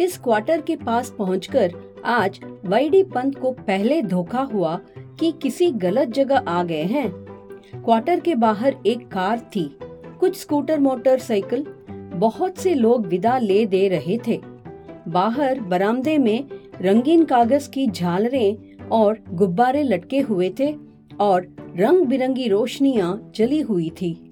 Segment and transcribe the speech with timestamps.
[0.00, 1.72] इस क्वार्टर के पास पहुंचकर
[2.04, 7.10] आज वाईडी पंत को पहले धोखा हुआ कि किसी गलत जगह आ गए हैं।
[7.84, 9.78] क्वार्टर के बाहर एक कार थी।
[10.20, 11.66] कुछ स्कूटर मोटरसाइकिल
[12.14, 14.40] बहुत से लोग विदा ले दे रहे थे।
[15.08, 16.48] बाहर बरामदे में
[16.80, 20.76] रंगीन कागज़ की झालरें और गुब्बारे लटके हुए थे
[21.20, 24.27] और रंग बिरंगी रोशनियाँ जली हुई थी।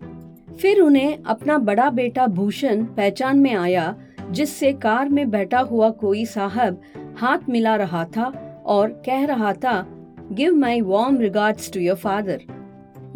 [0.61, 3.95] फिर उन्हें अपना बड़ा बेटा भूषण पहचान में आया,
[4.31, 6.81] जिससे कार में बैठा हुआ कोई साहब
[7.19, 8.29] हाथ मिला रहा था
[8.67, 9.85] और कह रहा था
[10.33, 12.41] give my warm regards to your father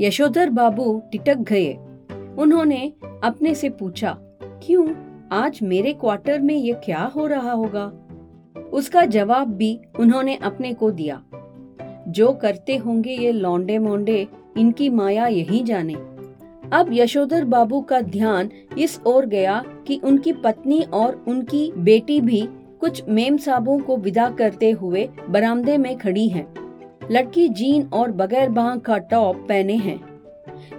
[0.01, 1.73] Yashodhar Babu टिटक गए।
[2.39, 2.93] उन्होंने
[3.25, 4.17] अपने से पूछा,
[4.63, 4.87] क्यों?
[5.33, 7.87] आज मेरे क्वार्टर में ये क्या हो रहा होगा?
[8.73, 11.23] उसका जवाब भी उन्होंने अपने को दिया,
[12.09, 14.27] जो करते होंगे ये लौंडे मोंडे
[14.59, 15.95] इनकी माया यही जाने।
[16.73, 22.49] अब यशोधर बाबू का ध्यान इस ओर गया कि उनकी पत्नी और उनकी बेटी भी
[22.81, 26.47] कुछ मेम साबों को विदा करते हुए बरामदे में खड़ी हैं।
[27.11, 30.01] लड़की जीन और बगैर बाह का टॉप पहने हैं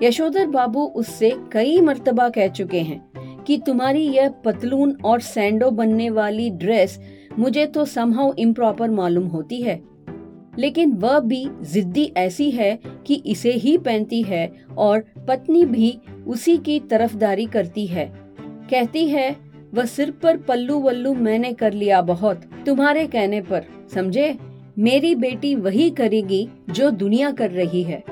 [0.03, 3.01] यशोधर बाबू उससे कई मर्तबा कह चुके हैं
[3.44, 6.99] कि तुम्हारी यह पतलून और सैंडो बनने वाली ड्रेस
[7.39, 9.91] मुझे तो समहाउ इम्प्रॉपर मालूम होती है
[10.59, 16.57] लेकिन वह भी जिद्दी ऐसी है कि इसे ही पहनती है और पत्नी भी उसी
[16.57, 18.11] की तरफदारी करती है।
[18.72, 19.35] कहती है,
[19.73, 24.38] वह सिर पर पल्लू वल्लू मैंने कर लिया बहुत, तुम्हारे कहने पर। समझे?
[24.79, 28.03] मेरी बेटी वही करेगी जो दुनिया कर रही है।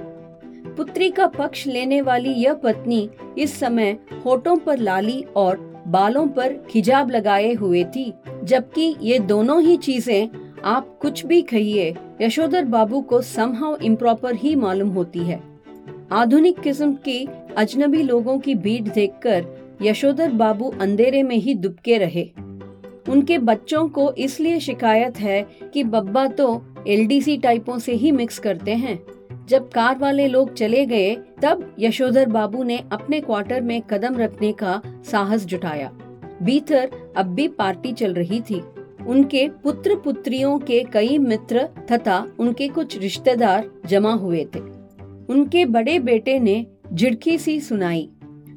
[0.77, 6.53] पुत्री का पक्ष लेने वाली यह पत्नी इस समय होठों पर लाली और बालों पर
[6.69, 10.29] खिजाब लगाए हुए थी, जबकि ये दोनों ही चीज़ें
[10.65, 15.43] आप कुछ भी कहिए। यशोधर बाबू को समहाउ इम्प्रॉपर ही मालूम होती है।
[16.11, 19.45] आधुनिक किस्म की अजनबी लोगों की भीड़ देखकर
[19.81, 22.31] यशोधर बाबू अंधेरे में ही दुबके रहे।
[23.09, 25.41] उनके बच्चों को इसलिए शिकायत है
[25.73, 28.99] कि बब्बा तो एलडीसी टाइपों से ही मिक्स करते हैं।
[29.49, 34.51] जब कार वाले लोग चले गए, तब यशोधर बाबू ने अपने क्वार्टर में कदम रखने
[34.51, 35.91] का साहस जुटाया।
[36.43, 38.61] भीतर अब भी पार्टी चल रही थी।
[39.09, 44.59] उनके पुत्र पुत्रियों के कई मित्र तथा उनके कुछ रिश्तेदार जमा हुए थे।
[45.29, 48.09] उनके बड़े बेटे ने झिड़की सी सुनाई,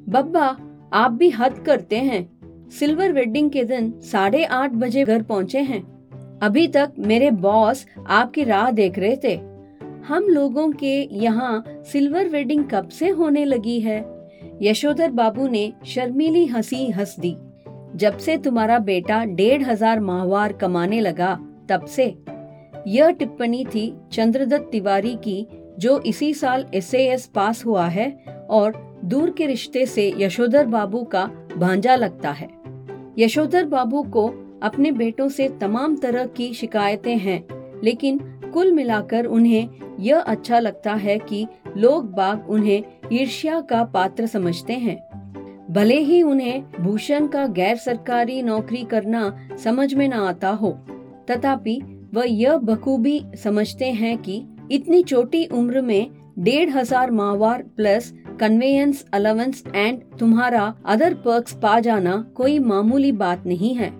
[0.09, 0.57] बब्बा,
[0.93, 2.33] आप भी हद करते हैं।
[2.71, 5.83] सिल्वर वेडिंग के दिन साढ़े आठ बजे घर पहुँचे हैं।
[6.43, 9.35] अभी तक मेरे बॉस आपकी राह देख रहे थे।
[10.07, 14.31] हम लोगों के यहाँ सिल्वर वेडिंग कब से होने लगी है?
[14.63, 17.37] यशोधर बाबू ने शर्मीली हँसी हंस दी।
[17.95, 21.35] जब से तुम्हारा बेटा डेढ़ हज़ार माहवार कमाने लगा,
[21.71, 22.05] तब से।
[22.87, 25.47] यह टिप्पणी थी चंद्रदत्त तिवारी की,
[25.79, 28.11] जो इसी साल एसएएस पास हुआ है
[28.51, 31.25] और दूर के रिश्ते से यशोधर बाबू का
[31.57, 32.49] भांजा लगता है।
[33.19, 34.27] यशोधर बाबू को
[34.63, 37.43] अपने बेटों से तमाम तरह की शिकायतें हैं,
[37.85, 38.19] लेकिन
[38.55, 39.69] कुल मिलाकर उन्हें
[40.01, 42.83] यह अच्छा लगता है कि लोग बाग उन्हें
[43.13, 44.97] ईर्ष्या का पात्र समझते हैं।
[45.73, 49.21] भले ही उन्हें भूषण का गैर सरकारी नौकरी करना
[49.59, 50.71] समझ में न आता हो,
[51.31, 51.81] तथापि
[52.15, 59.05] वह यह बखूबी समझते हैं कि इतनी छोटी उम्र में डेढ़ हज़ार माहवार प्लस कन्वेयंस
[59.13, 63.93] अलावेंस एंड तुम्हारा अदर पर्क्स पा जाना कोई मामूली बात नहीं है।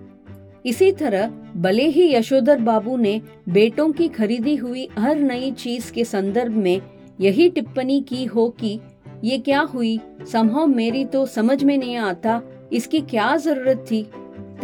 [0.65, 3.19] इसी तरह भले ही यशोधर बाबू ने
[3.49, 6.79] बेटों की खरीदी हुई हर नई चीज़ के संदर्भ में
[7.21, 8.79] यही टिप्पणी की हो कि
[9.23, 9.99] ये क्या हुई?
[10.21, 12.41] संभव मेरी तो समझ में नहीं आता,
[12.73, 14.03] इसकी क्या ज़रूरत थी?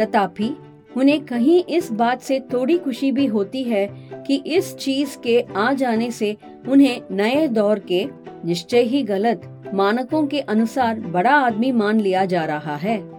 [0.00, 0.56] तथापि,
[0.96, 3.86] उन्हें कहीं इस बात से थोड़ी खुशी भी होती है
[4.26, 6.36] कि इस चीज़ के आ जाने से
[6.68, 8.08] उन्हें नए दौर के,
[8.44, 13.10] निश्चय ही गलत, मानकों के अनुसार बड़ा आदमी मान लिया जा रहा है।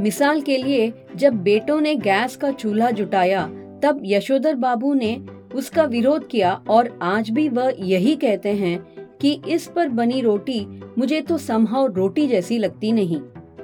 [0.00, 3.46] मिसाल के लिए, जब बेटों ने गैस का चूल्हा जुटाया,
[3.82, 9.40] तब यशोधर बाबू ने उसका विरोध किया और आज भी वह यही कहते हैं कि
[9.48, 13.20] इस पर बनी रोटी मुझे तो संभव रोटी जैसी लगती नहीं।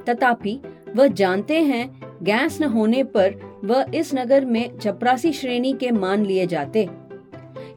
[0.08, 0.60] तथापि,
[0.96, 6.24] वह जानते हैं, गैस न होने पर वह इस नगर में चपरासी श्रेणी के मान
[6.24, 6.88] लिए जाते।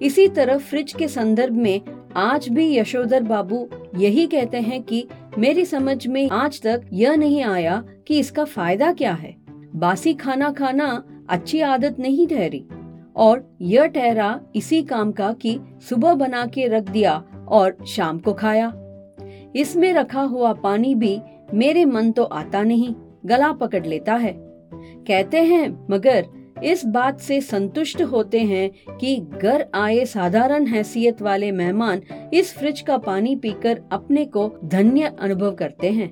[0.01, 1.81] इसी तरह फ्रिज के संदर्भ में
[2.15, 5.07] आज भी यशोधर बाबू यही कहते हैं कि
[5.37, 9.35] मेरी समझ में आज तक यह नहीं आया कि इसका फ़ायदा क्या है।
[9.75, 12.65] बासी खाना खाना अच्छी आदत नहीं ठहरी।
[13.15, 15.59] और यह ठहरा इसी काम का कि
[15.89, 18.73] सुबह बना के रख दिया और शाम को खाया।
[19.55, 21.19] इसमें रखा हुआ पानी भी
[21.53, 22.93] मेरे मन तो आता नहीं,
[23.25, 24.33] गला पकड़ लेता है।
[25.07, 26.25] कहते हैं, मगर
[26.63, 32.01] इस बात से संतुष्ट होते हैं कि घर आए साधारण हैसियत वाले मेहमान
[32.33, 36.09] इस फ्रिज का पानी पीकर अपने को धन्य अनुभव करते हैं।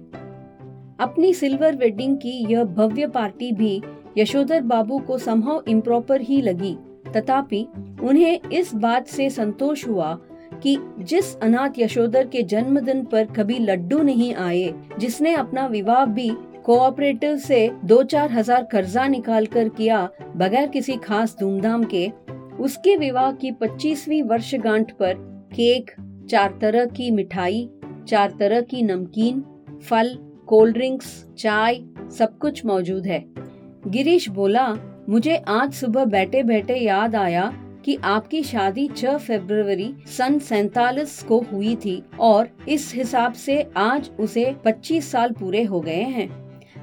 [0.99, 3.81] अपनी सिल्वर वेडिंग की यह भव्य पार्टी भी
[4.17, 6.75] यशोधर बाबू को संभव इम्प्रॉपर ही लगी।
[7.15, 7.67] तथापि
[8.03, 10.17] उन्हें इस बात से संतोष हुआ
[10.63, 16.29] कि जिस अनाथ यशोदर के जन्मदिन पर कभी लड्डू नहीं आए, जिसने अपना विवाह भी
[16.65, 22.11] कोऑपरेटिव से दो चार हज़ार कर्जा निकाल कर किया, बगैर किसी खास धूमधाम के,
[22.59, 25.13] उसके विवाह की पच्चीसवीं वर्षगांठ पर
[25.53, 25.91] केक,
[26.29, 27.69] चार तरह की मिठाई,
[28.07, 29.43] चार तरह की नमकीन,
[29.89, 30.17] फल,
[30.47, 31.81] कोल्ड ड्रिंक्स, चाय,
[32.17, 33.23] सब कुछ मौजूद है।
[33.87, 34.73] गिरीश बोला,
[35.09, 41.39] मुझे आज सुबह बैठे बैठे याद आया कि आपकी शादी 6 फरवरी सन सैतालीस को
[41.39, 46.29] हुई थी और इस हिसाब से आज उसे 25 साल पूरे हो गए हैं।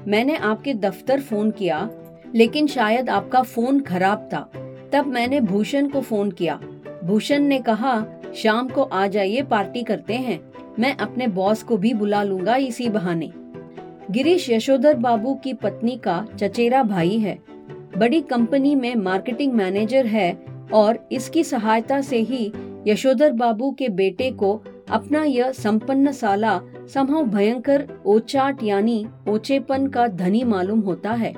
[0.07, 1.89] मैंने आपके दफ्तर फ़ोन किया,
[2.35, 4.51] लेकिन शायद आपका फ़ोन खराब था।
[4.93, 6.59] तब मैंने भूषण को फ़ोन किया।
[7.03, 8.05] भूषण ने कहा,
[8.35, 12.89] शाम को आ जाइए, पार्टी करते हैं। मैं अपने बॉस को भी बुला लूँगा इसी
[12.89, 13.31] बहाने।
[14.11, 17.39] गिरीश यशोधर बाबू की पत्नी का चचेरा भाई है।
[17.97, 22.51] बड़ी कंपनी में मार्केटिंग मैनेजर है और इसकी सहायता से ही
[22.87, 24.53] यशोधर बाबू के बेटे को
[24.89, 26.59] अपना यह संपन्न साला
[26.93, 31.33] संभव भयंकर ओचाट यानी ओचेपन का धनी मालूम होता है।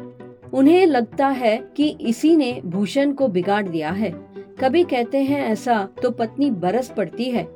[0.53, 4.12] उन्हें लगता है कि इसी ने भूषण को बिगाड़ दिया है।
[4.59, 7.47] कभी कहते हैं ऐसा तो पत्नी बरस पड़ती है।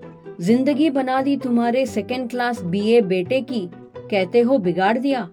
[0.41, 3.69] ज़िंदगी बना दी तुम्हारे सेकेंड क्लास बीए बेटे की,
[4.11, 5.29] कहते हो बिगाड़ दिया।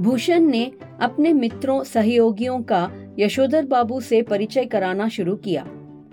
[0.00, 5.66] भूषण ने अपने मित्रों, सहयोगियों का यशोधर बाबू से परिचय कराना शुरू किया।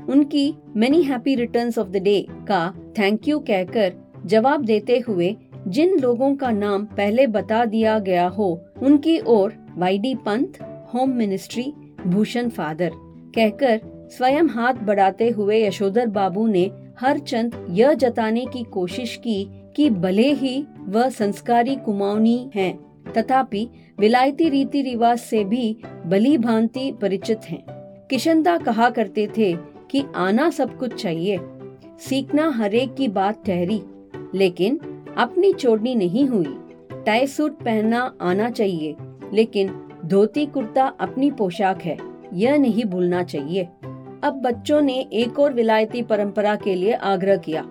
[0.09, 3.93] उनकी many happy returns of the day का थैंक यू कहकर
[4.25, 5.35] जवाब देते हुए
[5.67, 10.61] जिन लोगों का नाम पहले बता दिया गया हो उनकी ओर Y D Pant
[10.93, 11.73] home ministry
[12.07, 12.91] Bhushan father
[13.35, 13.81] कहकर
[14.17, 19.45] स्वयं हाथ बढ़ाते हुए यशोधर बाबू ने हर चंद यह जताने की कोशिश की
[19.75, 22.73] कि भले ही वह संस्कारी कुमाऊनी हैं,
[23.13, 23.67] तथापि
[23.99, 27.63] विलायती रीति रिवाज से भी भली भांति परिचित हैं।
[28.09, 29.53] किशनदा कहा करते थे
[29.93, 31.39] कि आना सब कुछ चाहिए।
[31.99, 33.81] सीखना हरेक की बात ठहरी,
[34.35, 34.79] लेकिन
[35.17, 36.55] अपनी चोड़नी नहीं हुई।
[37.05, 38.95] टाई सूट पहनना आना चाहिए,
[39.33, 39.69] लेकिन
[40.05, 41.97] धोती कुर्ता अपनी पोशाक है,
[42.33, 43.63] यह नहीं भूलना चाहिए।
[44.23, 47.65] अब बच्चों ने एक और विलायती परंपरा के लिए आग्रह किया।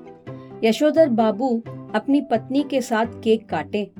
[0.64, 1.62] यशोधर बाबू
[1.94, 3.90] अपनी पत्नी के साथ केक काटे।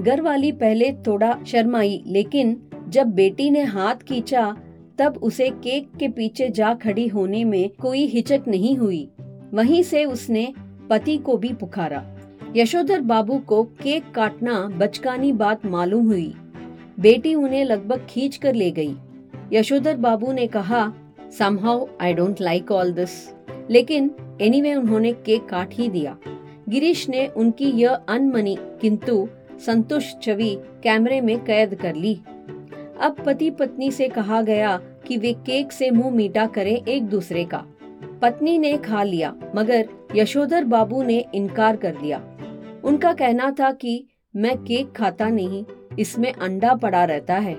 [0.00, 2.56] घर वाली पहले थोड़ा शर्माई, लेकिन
[2.88, 4.56] जब बेटी ने हाथ खींचा
[4.98, 9.08] तब उसे केक के पीछे जा खड़ी होने में कोई हिचक नहीं हुई।
[9.54, 10.52] वहीं से उसने
[10.90, 12.16] पति को भी पुकारा।
[12.56, 16.34] यशोधर बाबू को केक काटना बचकानी बात मालूम हुई।
[17.00, 18.96] बेटी उन्हें लगभग खींच कर ले गई।
[19.52, 20.92] यशोधर बाबू ने कहा
[21.38, 23.34] somehow I don't like all this
[23.70, 24.10] लेकिन
[24.40, 26.16] एनीवे anyway, उन्होंने केक काट ही दिया।
[26.68, 29.28] गिरीश ने उनकी यह अनमनी किंतु
[29.66, 32.20] संतुष्ट छवि कैमरे में कैद कर ली।
[33.00, 37.44] अब पति पत्नी से कहा गया कि वे केक से मुँह मीठा करें एक दूसरे
[37.44, 37.64] का।
[38.22, 42.38] पत्नी ने खा लिया, मगर यशोधर बाबू ने इनकार कर दिया।
[42.84, 44.06] उनका कहना था कि,
[44.36, 45.64] मैं केक खाता नहीं,
[45.98, 47.56] इसमें अंडा पड़ा रहता है।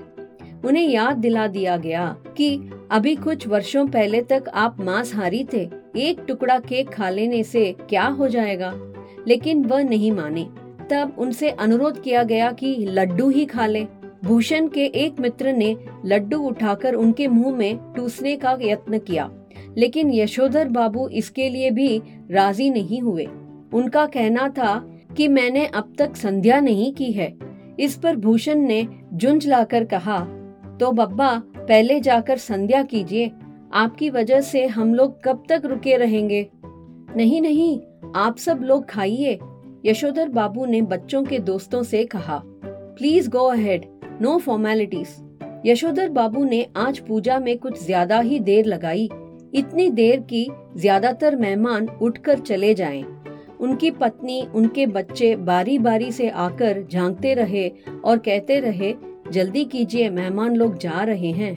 [0.64, 6.24] उन्हें याद दिला दिया गया कि, अभी कुछ वर्षों पहले तक आप मांसहारी थे, एक
[6.28, 8.74] टुकड़ा केक खा लेने से क्या हो जाएगा?
[9.28, 10.48] लेकिन वह नहीं माने।
[10.90, 13.86] तब उनसे अनुरोध किया गया कि लड्डू ही खा ले।
[14.24, 19.30] भूषण के एक मित्र ने लड्डू उठाकर उनके मुँह में टूसने का यत्न किया,
[19.76, 22.00] लेकिन यशोधर बाबू इसके लिए भी
[22.30, 23.26] राज़ी नहीं हुए।
[23.72, 24.76] उनका कहना था
[25.16, 27.32] कि मैंने अब तक संध्या नहीं की है।
[27.80, 30.18] इस पर भूषण ने जुंझ लाकर कहा
[30.80, 33.30] तो बब्बा, पहले जाकर संध्या कीजिए।
[33.74, 36.46] आपकी वजह से हम लोग कब तक रुके रहेंगे?
[37.16, 37.78] नहीं नहीं,
[38.16, 39.38] आप सब लोग खाइए,
[39.84, 43.84] यशोधर बाबू ने बच्चों के दोस्तों से कहा। Please go ahead
[44.20, 45.08] no formalities
[45.66, 49.08] Yashodhar Babu ने आज पूजा में कुछ ज़्यादा ही देर लगाई।
[49.54, 50.46] इतनी देर की
[50.76, 53.02] ज़्यादातर मेहमान उठकर चले जाएँ।
[53.60, 57.68] उनकी पत्नी, उनके बच्चे बारी बारी से आकर झांकते रहे
[58.04, 58.94] और कहते रहे,
[59.32, 61.54] जल्दी कीजिए, मेहमान लोग जा रहे हैं।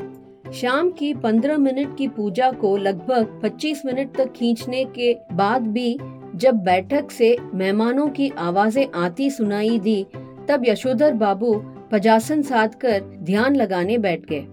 [0.52, 5.98] शाम की पंद्रह मिनट की पूजा को लगभग पच्चीस मिनट तक खींचने के बाद भी
[6.36, 10.06] जब बैठक से मेहमानों की आवाज़ें आती सुनाई दी,
[10.50, 11.54] तब यशोधर बाबू
[11.92, 14.46] पजासन साध कर ध्यान लगाने बैठ गए।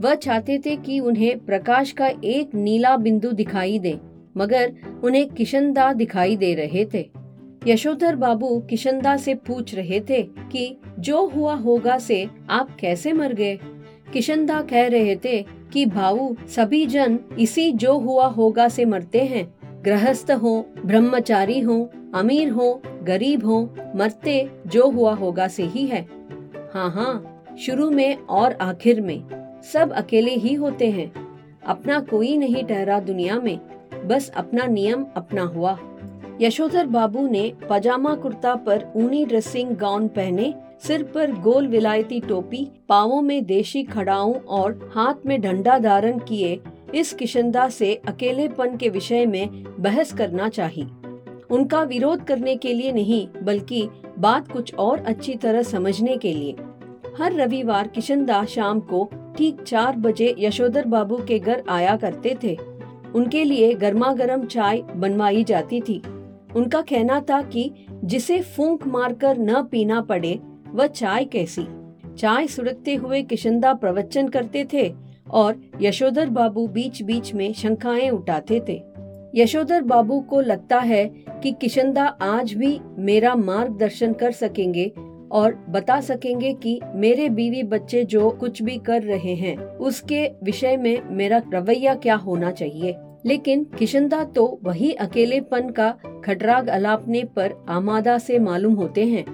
[0.00, 3.98] वह चाहते थे कि उन्हें प्रकाश का एक नीला बिंदु दिखाई दे,
[4.36, 4.72] मगर
[5.04, 7.10] उन्हें किशनदा दिखाई दे रहे थे।
[7.66, 13.32] यशोधर बाबू किशनदा से पूछ रहे थे कि, जो हुआ होगा से आप कैसे मर
[13.32, 13.58] गए?
[14.12, 19.54] किशनदा कह रहे थे कि, भाऊ, सभी जन इसी जो हुआ होगा से मरते हैं।
[19.82, 26.19] गृहस्थ हो, ब्रह्मचारी हो, अमीर हो, गरीब हो, मरते जो हुआ होगा से ही है।
[26.74, 29.24] हाँ हाँ। शुरू में और आखिर में।
[29.72, 31.12] सब अकेले ही होते हैं।
[31.66, 33.60] अपना कोई नहीं ठहरा दुनिया में।
[34.06, 35.78] बस अपना नियम अपना हुआ।
[36.40, 42.68] यशोधर बाबू ने पजामा कुर्ता पर ऊनी ड्रेसिंग गाउन पहने, सिर पर गोल विलायती टोपी,
[42.88, 46.60] पावों में देशी खड़ाऊ और हाथ में डंडा धारण किए,
[46.94, 50.86] इस किशनदा से अकेलेपन के विषय में बहस करना चाहिए
[51.50, 53.88] उनका विरोध करने के लिए नहीं, बल्कि
[54.18, 56.56] बात कुछ और अच्छी तरह समझने के लिए।
[57.18, 62.58] हर रविवार किशनदा शाम को ठीक चार बजे यशोधर बाबू के घर आया करते थे।
[63.14, 66.02] उनके लिए गर्मा गर्म चाय बनवाई जाती थी।
[66.56, 67.72] उनका कहना था कि
[68.04, 70.40] जिसे फूंक मारकर न पीना पड़े,
[70.72, 71.66] वह चाय कैसी।
[72.18, 74.94] चाय सुड़कते हुए किशनदा प्रवचन करते थे
[75.30, 78.89] और यशोधर बाबू बीच बीच में शंखाएँ उठाते थे।
[79.34, 81.04] यशोधर बाबू को लगता है
[81.42, 84.92] कि किशनदा आज भी मेरा मार्गदर्शन कर सकेंगे
[85.32, 90.76] और बता सकेंगे कि मेरे बीवी बच्चे जो कुछ भी कर रहे हैं, उसके विषय
[90.76, 92.96] में मेरा रवैया क्या होना चाहिए।
[93.26, 95.90] लेकिन किशनदा तो वही अकेलेपन का
[96.24, 99.24] खटराग अलापने पर आमादा से मालूम होते हैं।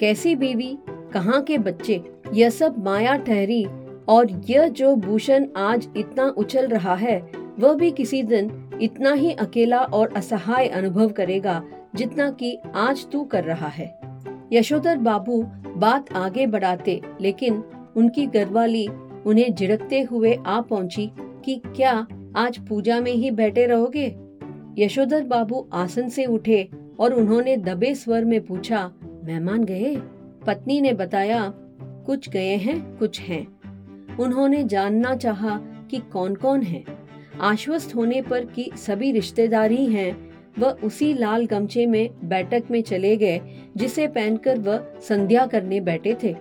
[0.00, 0.76] कैसी बीवी,
[1.12, 2.00] कहाँ के बच्चे,
[2.34, 3.64] यह सब माया ठहरी
[4.08, 7.20] और यह जो भूषण आज इतना उछल रहा है,
[7.58, 8.48] वह भी किसी दिन
[8.82, 11.62] इतना ही अकेला और असहाय अनुभव करेगा
[11.94, 13.98] जितना कि आज तू कर रहा है।
[14.52, 15.42] यशोधर बाबू
[15.76, 17.64] बात आगे बढ़ाते, लेकिन
[17.96, 18.88] उनकी घरवाली
[19.26, 21.10] उन्हें झिड़कते हुए आ पहुँची
[21.44, 24.16] कि क्या आज पूजा में ही बैठे रहोगे?
[24.78, 26.70] यशोधर बाबू आसन से उठे
[27.00, 28.92] और उन्होंने दबे स्वर में पूछा,
[29.24, 29.96] मेहमान गए?
[30.46, 31.52] पत्नी ने बताया,
[32.06, 33.46] कुछ गए हैं, कुछ हैं।
[34.16, 35.60] उन्होंने जानना चाहा
[35.90, 37.01] कि कौन कौन है।
[37.40, 40.16] आश्वस्त होने पर कि सभी रिश्तेदार ही हैं,
[40.58, 43.40] वह उसी लाल गमछे में बैठक में चले गए,
[43.76, 46.34] जिसे पहनकर वह संध्या करने बैठे थे।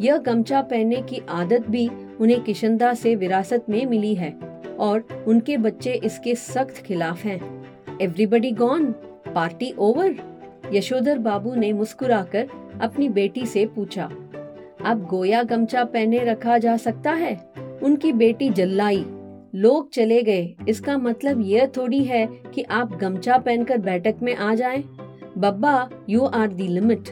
[0.00, 1.88] यह गमछा पहनने की आदत भी
[2.20, 4.32] उन्हें किशनदा से विरासत में मिली है,
[4.78, 7.40] और उनके बच्चे इसके सख्त खिलाफ हैं।
[8.00, 8.90] Everybody gone
[9.34, 10.16] party over
[10.72, 12.48] Yashodhar Babu ने मुस्कुराकर
[12.82, 14.04] अपनी बेटी से पूछा,
[14.84, 17.34] अब गोया गमछा पहने रखा जा सकता है?
[17.82, 19.04] उनकी बेटी जल्लाई।
[19.54, 24.54] लोग चले गए। इसका मतलब यह थोड़ी है कि आप गमछा पहनकर बैठक में आ
[24.54, 24.84] जाएँ।
[25.38, 27.08] बब्बा यू आर दी लिमिट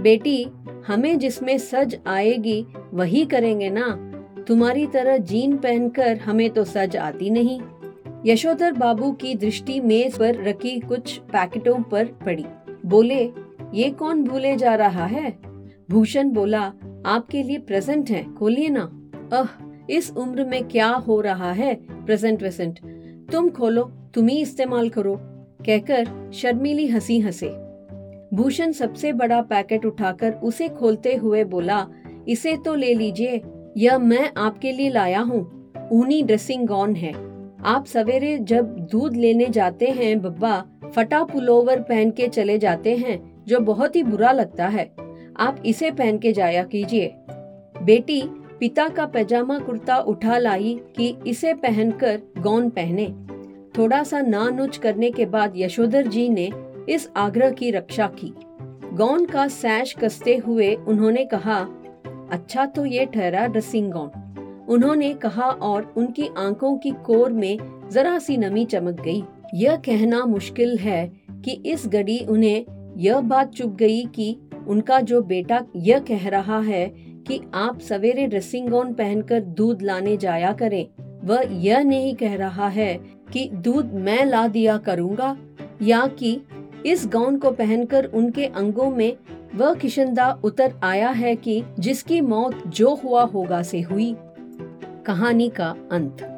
[0.00, 0.46] बेटी,
[0.86, 4.10] हमें जिसमें सज आएगी, वही करेंगे ना?
[4.48, 7.60] तुम्हारी तरह जीन पहनकर हमें तो सज आती नहीं।
[8.26, 12.44] यशोधर बाबू की दृष्टि मेज पर रखी कुछ पैकेटों पर पड़ी।
[12.86, 13.30] बोले,
[13.74, 15.38] ये कौन भूले जा रहा है?
[15.90, 16.72] भूषण बोला,
[17.06, 19.48] आपके लिए प्रेजेंट है, खोलिए ना। अह
[19.90, 21.74] इस उम्र में क्या हो रहा है?
[22.06, 22.78] प्रेजेंट वेसेंट
[23.32, 23.82] तुम खोलो,
[24.14, 25.16] तुम ही इस्तेमाल करो।
[25.66, 27.64] कहकर शर्मीली हँसी हंसे।
[28.36, 31.86] भूषण सबसे बड़ा पैकेट उठाकर उसे खोलते हुए बोला,
[32.28, 33.42] इसे तो ले लीजिए।
[33.76, 37.12] यह मैं आपके लिए लाया हूँ। ऊनी ड्रेसिंग गॉन है।
[37.64, 40.64] आप सवेरे जब दूध लेने जाते हैं बब्बा,
[40.94, 44.94] फटा पुलोवर पहन के चले जाते हैं, जो बहुत ही बुरा लगता है।
[45.36, 47.14] आप इसे पहन के जाया कीजिए।
[47.82, 48.22] बेटी
[48.60, 53.06] पिता का पैजामा कुर्ता उठा लाई कि इसे पहनकर गौन पहने।
[53.78, 56.50] थोड़ा सा नानुच करने के बाद यशोधर जी ने
[56.88, 58.32] इस आग्रह की रक्षा की।
[58.94, 61.60] गौन का सैश कसते हुए उन्होंने कहा
[62.32, 67.58] अच्छा तो ये ठहरा ड्रेसिंग गौन। उन्होंने कहा और उनकी आँखों की कोर में
[67.92, 69.22] जरा सी नमी चमक गई।
[69.54, 71.06] यह कहना मुश्किल है
[71.44, 76.58] कि इस घड़ी उन्हें यह बात चुप गई कि उनका जो बेटा यह कह रहा
[76.60, 76.86] है
[77.26, 80.86] कि आप सवेरे ड्रेसिंग गाउन पहनकर दूध लाने जाया करें।
[81.24, 82.94] वह यह नहीं कह रहा है
[83.32, 85.36] कि दूध मैं ला दिया करूँगा,
[85.82, 86.40] या कि
[86.86, 89.16] इस गाउन को पहनकर उनके अंगों में
[89.54, 94.14] वह किशनदा उतर आया है कि जिसकी मौत जो हुआ होगा से हुई।
[95.06, 96.33] कहानी का अंत।